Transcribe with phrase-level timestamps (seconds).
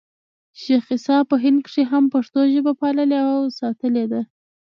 [0.61, 4.21] شېخ عیسي په هند کښي هم پښتو ژبه پاللـې او ساتلې ده.